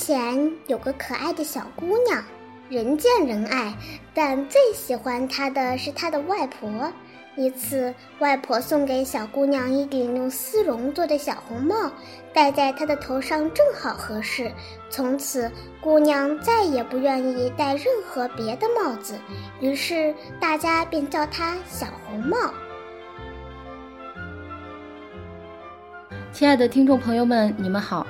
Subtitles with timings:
[0.00, 2.24] 前有个可爱的小姑娘，
[2.70, 3.76] 人见人爱，
[4.14, 6.90] 但最喜欢她的是她的外婆。
[7.36, 11.92] 一次，外婆送给小姑娘一顶用丝绒做的小红帽，
[12.32, 14.50] 戴在她的头上正好合适。
[14.88, 15.52] 从此，
[15.82, 19.18] 姑娘再也不愿意戴任何别的帽子，
[19.60, 22.54] 于是大家便叫她小红帽。
[26.32, 28.06] 亲爱的听众朋友们，你们好。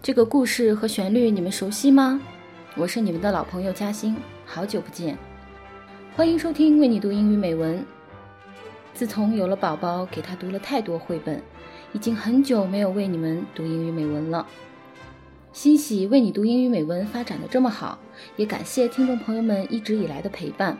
[0.00, 2.20] 这个故事和旋律你们熟悉吗？
[2.76, 4.16] 我是你们的老朋友嘉欣，
[4.46, 5.18] 好久不见，
[6.16, 7.84] 欢迎收听为你读英语美文。
[8.94, 11.42] 自从有了宝宝，给他读了太多绘本，
[11.92, 14.46] 已经很久没有为你们读英语美文了。
[15.52, 17.98] 欣喜为你读英语美文发展的这么好，
[18.36, 20.78] 也感谢听众朋友们一直以来的陪伴。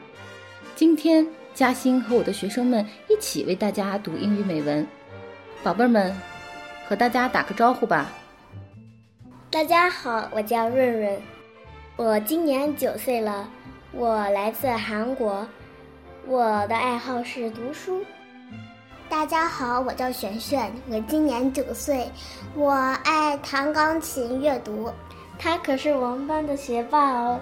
[0.77, 4.87] 今天嘉欣和我的学生们一起为大家读英语美文，
[5.63, 6.17] 宝贝儿们，
[6.87, 8.13] 和大家打个招呼吧。
[9.59, 11.21] 大家好，我叫润润，
[11.97, 13.49] 我今年九岁了，
[13.91, 15.45] 我来自韩国，
[16.29, 18.05] 我的爱好是读书。
[19.09, 22.09] 大家好，我叫璇璇，我今年九岁，
[22.55, 22.71] 我
[23.03, 24.93] 爱弹钢琴、阅读。
[25.41, 27.41] 他可是我们班的学霸哦。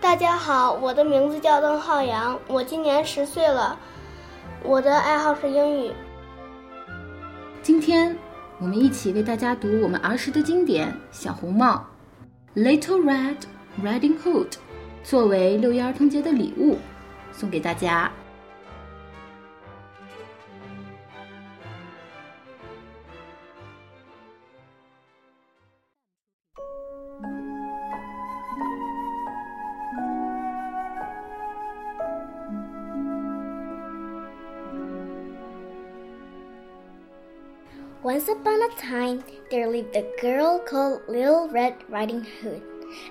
[0.00, 3.76] 大家好，我的名字叫邓浩洋，我今年十岁了，
[4.62, 5.92] 我的爱好是英语。
[7.64, 8.16] 今天。
[8.62, 11.84] 我们一起为大家读我们儿时的经典《小红帽》
[12.62, 13.38] （Little Red
[13.82, 14.52] Riding Hood），
[15.02, 16.78] 作为六一儿童节的礼物，
[17.32, 18.08] 送给大家。
[38.03, 42.61] Once upon a time, there lived a girl called Little Red Riding Hood.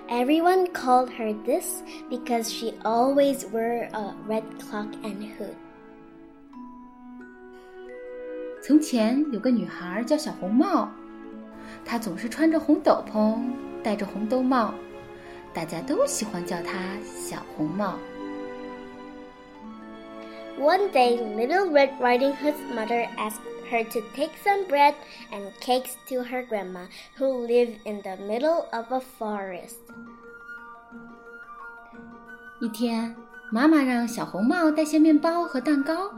[0.09, 5.55] Everyone called her this because she always wore a red cloak and hood.
[8.63, 10.89] 从前有个女孩叫小红帽，
[11.85, 13.43] 她总是穿着红斗篷，
[13.83, 14.73] 戴着红兜帽，
[15.53, 16.73] 大家都喜欢叫她
[17.05, 17.99] 小红帽。
[20.59, 24.95] One day, Little Red Riding Hood's mother asked her to take some bread
[25.33, 26.87] and cakes to her grandma,
[27.19, 29.77] who lived in the middle of a forest.
[32.61, 33.15] 一天，
[33.53, 36.11] 妈妈让小红帽带些面包和蛋糕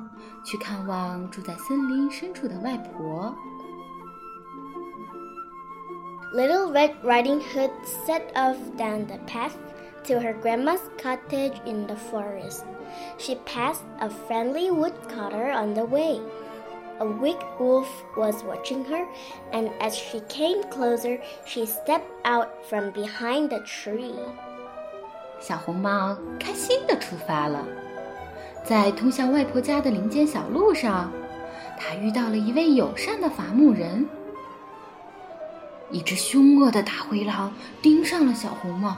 [0.44, 3.34] 去看望住在森林深处的外婆。
[6.34, 7.70] Little Red Riding Hood
[8.06, 9.54] set off down the path
[10.04, 12.64] to her grandma's cottage in the forest.
[13.18, 16.20] She passed a friendly woodcutter on the way.
[16.99, 19.05] A big wolf was watching her,
[19.51, 24.13] and as she came closer, she stepped out from behind the tree.
[25.39, 27.65] 小红帽开心地出发了，
[28.63, 31.11] 在通向外婆家的林间小路上，
[31.77, 34.07] 她遇到了一位友善的伐木人。
[35.91, 38.95] 一只凶恶的大灰狼盯上了小红帽，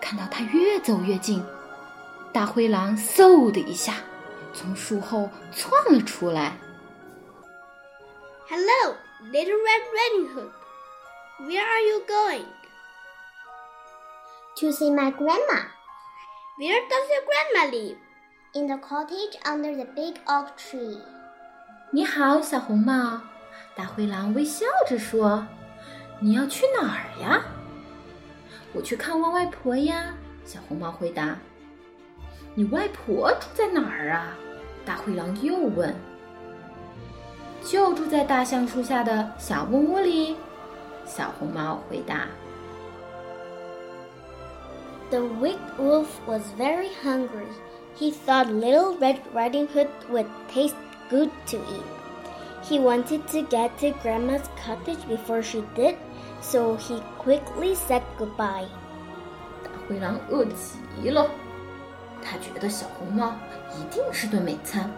[0.00, 1.44] 看到它越走越近，
[2.32, 3.94] 大灰狼嗖的一下
[4.54, 6.56] 从树后窜了出来。
[8.53, 8.95] Hello,
[9.31, 10.51] Little Red Riding Hood.
[11.41, 12.45] Where are you going?
[14.57, 15.69] To see my grandma.
[16.57, 17.97] Where does your grandma live?
[18.53, 20.99] In the cottage under the big oak tree.
[21.91, 23.21] 你好，小红帽。
[23.75, 27.43] 大灰狼微笑着说：“你要去哪儿呀？”
[28.73, 30.13] 我去看望外婆呀。
[30.45, 34.35] 小红帽回答：“你外婆住在哪儿啊？”
[34.85, 35.95] 大灰狼又问。
[37.63, 40.35] 就住在大橡树下的小木屋里，
[41.05, 42.27] 小红帽回答。
[45.09, 47.47] The wicked wolf was very hungry.
[47.97, 50.75] He thought Little Red Riding Hood would taste
[51.09, 51.83] good to eat.
[52.63, 55.95] He wanted to get to Grandma's cottage before she did,
[56.41, 58.67] so he quickly said goodbye.
[59.63, 61.29] 大灰狼饿极了，
[62.21, 63.33] 他觉得小红帽
[63.75, 64.89] 一定是顿美餐。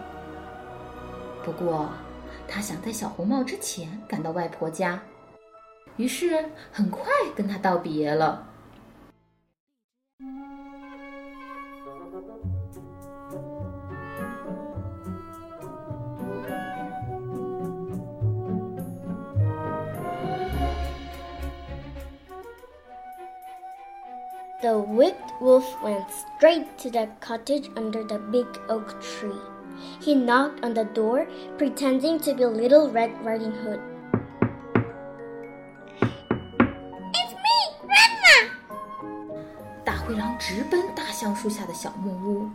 [1.42, 1.88] 不过。
[2.46, 5.02] 他想在小红帽之前赶到外婆家，
[5.96, 7.04] 于是很快
[7.34, 8.48] 跟他道别了。
[24.60, 29.40] The wicked wolf went straight to the cottage under the big oak tree.
[30.00, 31.26] He knocked on the door,
[31.58, 33.80] pretending to be Little Red Riding Hood.
[37.14, 37.52] It's me,
[40.38, 42.50] 直奔大橡树下的小木屋。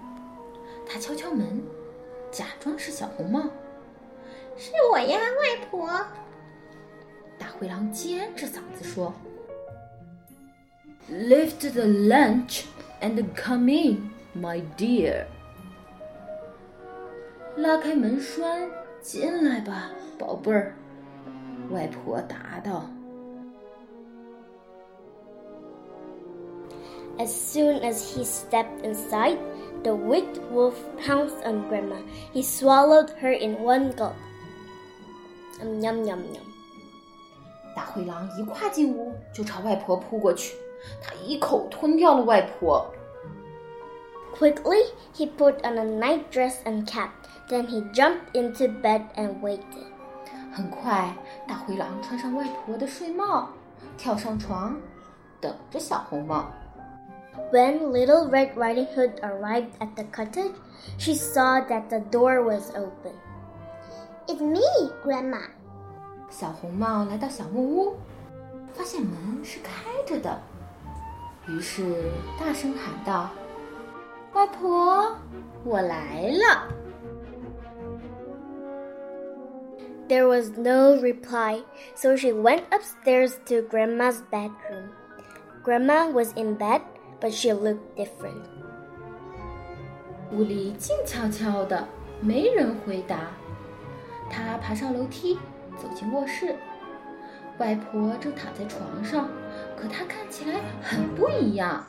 [0.86, 1.64] 他敲敲门，
[2.30, 3.42] 假装是小红帽。
[4.58, 5.90] 是我呀，外婆。
[7.40, 9.14] 大灰狼尖着嗓子说：“
[11.10, 12.66] Lift the lunch
[13.02, 15.26] and come in, my dear。”
[17.57, 18.69] 拉开门栓，
[19.01, 20.75] 进来吧，宝贝儿。
[21.71, 22.87] 外婆答道。
[27.19, 29.37] As soon as he stepped inside,
[29.83, 31.97] the wicked wolf pounced on Grandma.
[32.33, 34.15] He swallowed her in one gulp.
[35.61, 36.43] Um, yum, yum, yum.
[37.77, 40.57] 大灰狼一跨进屋，就朝外婆扑过去。
[41.03, 42.91] 他一口吞掉了外婆。
[44.38, 44.82] Quickly,
[45.14, 47.10] he put on a night dress and cap.
[47.50, 49.88] Then he jumped into bed and waited.
[50.54, 51.16] 很快，
[51.48, 53.50] 大灰狼穿上外婆的睡帽，
[53.98, 54.76] 跳上床，
[55.40, 56.52] 等着小红帽。
[57.52, 60.54] When Little Red Riding Hood arrived at the cottage,
[60.98, 63.14] she saw that the door was open.
[64.28, 65.42] It's me, Grandma.
[66.30, 67.96] 小红帽来到小木屋，
[68.74, 70.42] 发现门是开着的，
[71.48, 73.30] 于是大声喊道：“
[74.33, 75.17] 外婆，
[75.65, 76.69] 我来了。”
[80.09, 81.63] There was no reply,
[81.95, 84.91] so she went upstairs to Grandma's bedroom.
[85.63, 86.83] Grandma was in bed
[87.21, 88.43] but she looked different.
[90.33, 91.87] 屋里静悄悄的，
[92.21, 93.31] 没人回答。
[94.29, 95.39] 她爬上楼梯，
[95.77, 96.57] 走进卧室。
[97.59, 99.29] 外婆正躺在床上，
[99.77, 101.87] 可她看起来很不一样。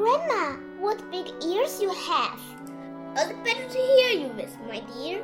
[0.00, 2.40] Grandma, what big ears you have!
[3.14, 5.22] It's better to hear you, Miss, my dear.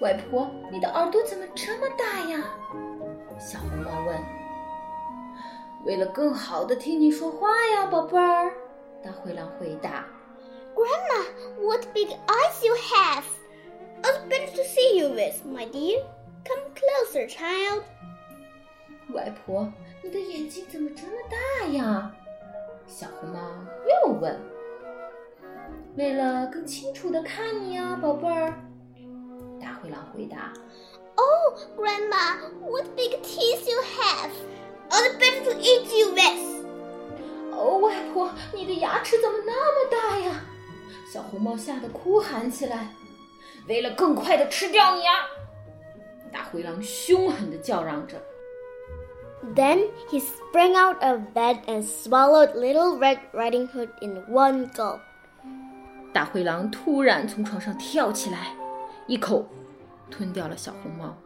[0.00, 2.44] 外婆，你的耳朵怎么这么大呀？
[3.38, 4.18] 小红帽问。
[5.84, 8.52] 为了更好的听你说话呀，宝贝儿，
[9.02, 10.06] 大灰狼回答。
[10.74, 11.24] Grandma,
[11.60, 13.24] what big eyes you have!
[14.02, 16.02] It's better to see you with, my dear.
[16.44, 17.82] Come closer, child.
[19.12, 19.72] 外婆，
[20.02, 22.14] 你的眼睛怎么这么大呀？
[22.87, 23.39] 小红帽
[23.85, 24.39] 又问。
[25.97, 28.53] 为了更清楚的看你呀，宝贝儿，
[29.61, 30.53] 大灰狼回答。
[31.15, 34.31] Oh, Grandma, what big teeth you have!
[34.89, 36.65] I'll better to eat you with。
[37.51, 40.41] 哦，外婆，你的牙齿怎么那么大呀？
[41.11, 42.93] 小红帽吓得哭喊起来。
[43.67, 45.13] 为了更快的吃掉你啊！
[46.31, 48.21] 大灰狼凶狠的叫嚷着。
[49.54, 55.00] Then he sprang out of bed and swallowed Little Red Riding Hood in one gulp.
[56.12, 58.54] 大灰狼突然从床上跳起来，
[59.06, 59.46] 一口
[60.10, 61.16] 吞掉了小红帽。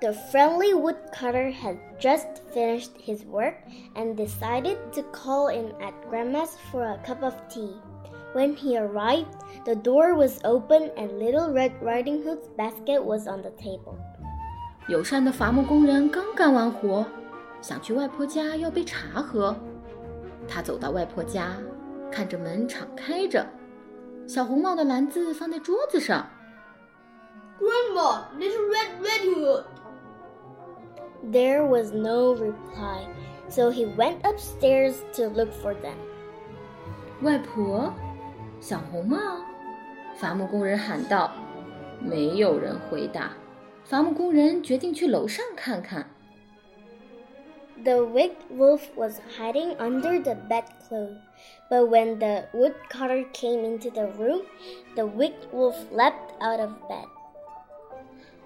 [0.00, 3.54] The friendly woodcutter had just finished his work
[3.94, 7.74] and decided to call in at Grandma's for a cup of tea.
[8.34, 9.32] When he arrived,
[9.64, 13.96] the door was open and Little Red Riding Hood's basket was on the table.
[14.89, 17.05] 友善的伐木工人刚干完活，
[17.61, 19.55] 想去外婆家要杯茶喝。
[20.47, 21.55] 他走到外婆家，
[22.11, 23.45] 看着门敞开着，
[24.27, 26.27] 小红帽的篮子放在桌子上。
[27.59, 29.63] Grandma, Little Red Riding Hood.
[31.31, 33.05] There was no reply,
[33.47, 35.97] so he went upstairs to look for them.
[37.21, 37.93] 外婆，
[38.59, 39.17] 小红帽，
[40.15, 41.29] 伐木工人喊道。
[42.01, 43.33] 没有人回答。
[43.88, 46.10] 伐木工人决定去楼上看看。
[47.82, 51.18] The wicked wolf was hiding under the bedclothes,
[51.68, 54.42] but when the woodcutter came into the room,
[54.94, 57.06] the wicked wolf leapt out of bed.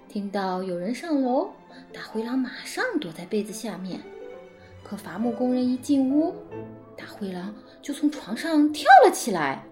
[0.09, 1.51] 听到有人上楼，
[1.93, 4.01] 大灰狼马上躲在被子下面。
[4.83, 6.35] 可伐木工人一进屋，
[6.97, 9.63] 大灰狼就从床上跳了起来。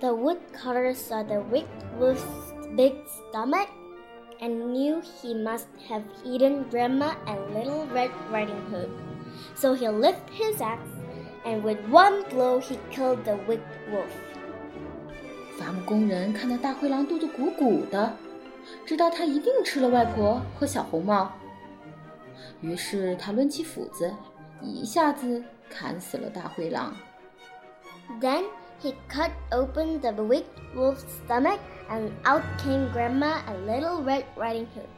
[0.00, 1.66] The woodcutter saw the wicked
[1.98, 3.68] wolf's big stomach
[4.40, 8.90] and knew he must have eaten Grandma and Little Red Riding Hood.
[9.54, 10.88] So he lifted his axe,
[11.44, 14.10] and with one blow he killed the wicked wolf.
[15.58, 18.12] 伐木工人看到大灰狼肚子鼓鼓的。
[18.84, 21.30] 知道他一定吃了外婆和小红帽，
[22.60, 24.12] 于是他抡起斧子，
[24.60, 26.92] 一下子砍死了大灰狼。
[28.20, 28.44] Then
[28.82, 34.66] he cut open the wicked wolf's stomach, and out came Grandma and Little Red Riding
[34.74, 34.88] Hood.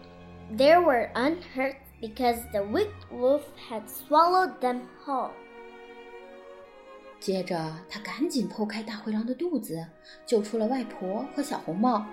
[0.57, 5.31] They were unhurt because the wicked wolf had swallowed them whole.
[7.21, 7.57] 接着，
[7.89, 9.85] 他赶紧剖开大灰狼的肚子，
[10.25, 12.07] 救出了外婆和小红帽。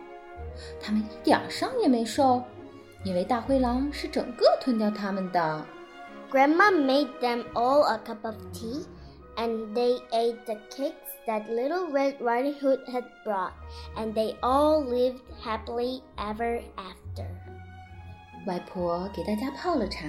[0.81, 2.43] 他们一点伤也没受，
[3.03, 5.65] 因为大灰狼是整个吞掉他们的。
[6.31, 8.85] Grandma made them all a cup of tea,
[9.39, 10.95] and they ate the cakes
[11.27, 13.53] that Little Red Riding Hood had brought,
[13.95, 17.25] and they all lived happily ever after.
[18.47, 20.07] 外婆给大家泡了茶，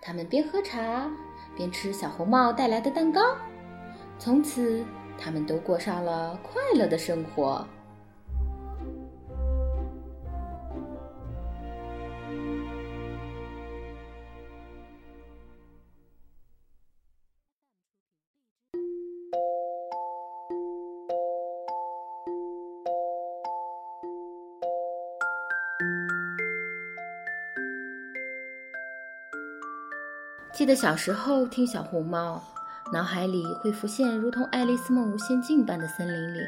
[0.00, 1.10] 他们边喝茶
[1.56, 3.20] 边吃小红帽带来的蛋糕，
[4.18, 4.84] 从此
[5.18, 7.66] 他们都过上了快乐的生活。
[30.57, 32.43] 记得小时候听小红帽，
[32.91, 36.39] 脑海里会浮现如同《爱丽丝梦游仙境》般的森林里，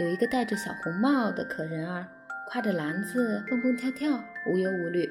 [0.00, 2.04] 有一个戴着小红帽的可人儿，
[2.50, 4.10] 挎着篮子蹦蹦跳跳，
[4.50, 5.08] 无忧无虑。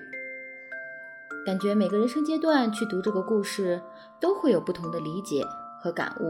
[1.46, 3.82] 感觉每个人生阶段去读这个故事，
[4.20, 5.42] 都会有不同的理解
[5.82, 6.30] 和感悟。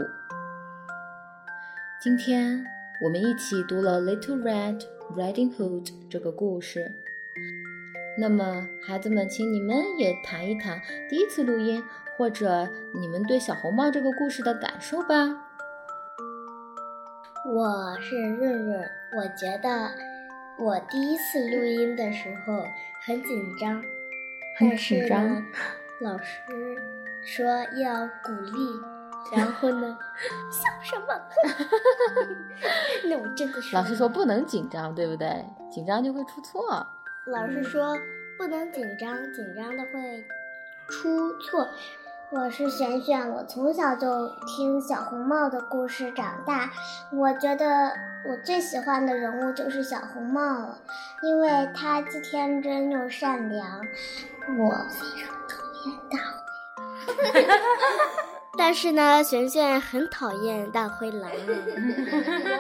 [2.00, 2.64] 今天
[3.04, 4.84] 我们一起读了《Little Red
[5.18, 6.92] Riding Hood》这个故事。
[8.16, 10.80] 那么，孩子们，请你们也谈一谈
[11.10, 11.84] 第一次录音，
[12.18, 15.50] 或者你们对小红帽这个故事的感受吧。
[17.46, 19.92] 我是润润，我觉得
[20.58, 22.64] 我第一次录音的时候
[23.06, 23.84] 很紧张，
[24.58, 25.46] 很紧张。
[26.00, 26.42] 老师
[27.26, 29.98] 说要鼓励，然后呢，
[30.52, 31.22] 笑什么？
[33.10, 33.76] 那我真的是。
[33.76, 35.46] 老师说不能紧张，对不对？
[35.72, 36.86] 紧张就会出错。
[37.26, 37.98] 老师说
[38.38, 40.26] 不能紧张，紧张的会
[40.88, 41.68] 出错。
[42.36, 46.72] 我是璇璇，我从小就听小红帽的故事长大。
[47.12, 47.92] 我觉得
[48.28, 50.80] 我最喜欢的人物就是小红帽了，
[51.22, 53.80] 因为他既天真又善良。
[54.58, 56.18] 我非常讨厌大
[57.34, 57.60] 灰狼，
[58.58, 61.30] 但是呢，璇璇很讨厌大灰狼。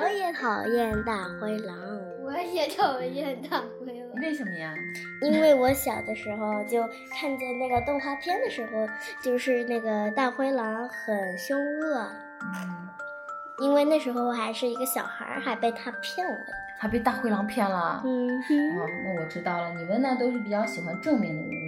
[0.03, 1.75] 我也讨厌大灰狼，
[2.23, 4.02] 我也讨厌大灰狼。
[4.23, 4.73] 为什么呀？
[5.21, 8.87] 因为我小的时候就看见那个动画片的时候，
[9.21, 12.09] 就是那个大灰狼很凶恶。
[12.41, 12.89] 嗯，
[13.59, 16.37] 因为那时候我还是一个小孩，还被他骗了。
[16.79, 18.01] 他被大灰狼骗了。
[18.05, 19.73] 嗯，哦，那我知道了。
[19.73, 21.62] 你们呢都是比较喜欢正面的人物，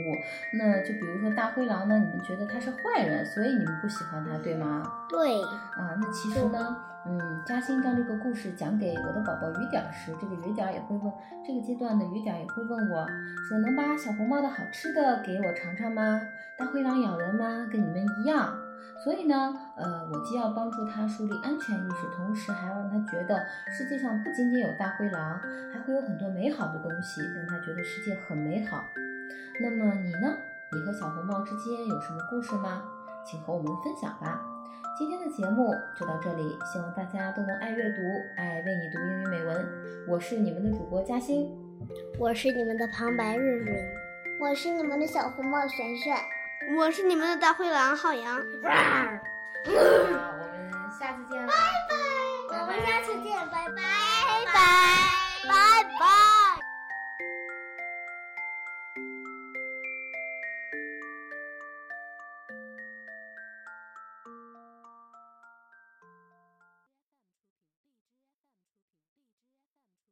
[0.54, 4.84] 那就比如说大灰狼呢，你们觉得他是坏人，所以你们不喜欢他，对吗？
[5.10, 5.42] 对。
[5.42, 11.12] 啊，那其实呢，嗯，嘉欣将这个故事讲给我的宝宝雨点时，这个雨点也会问，
[11.46, 13.06] 这个阶段的雨点也会问我
[13.48, 16.22] 说，能把小红帽的好吃的给我尝尝吗？
[16.58, 17.68] 大灰狼咬人吗？
[17.72, 18.58] 跟你们一样。
[19.04, 25.38] 所以呢，呃，我既要帮助他树立安全意识，同时还要让他觉得世界上不仅仅有大灰狼，
[25.74, 28.86] 还会有很多美好的东西，让他觉得世界很美好。
[29.60, 30.38] 那么你呢？
[30.74, 32.84] 你和小红帽之间有什么故事吗？
[33.26, 34.42] 请和我们分享吧。
[34.98, 38.02] 今天的节目就到这里，希望大家都能爱阅读，
[38.38, 39.68] 爱为你读英语美文。
[40.08, 41.50] 我是你们的主播嘉欣，
[42.20, 43.76] 我是你们的旁白润润，
[44.40, 46.18] 我是你们的小红帽璇璇。
[46.78, 48.38] 我是你们的大灰狼浩洋。
[48.38, 48.42] 啊，
[49.66, 51.54] 我们下次见，拜
[51.90, 52.58] 拜。
[52.60, 53.76] 我们下次见拜，拜
[54.54, 54.54] 拜，
[55.44, 56.35] 拜拜。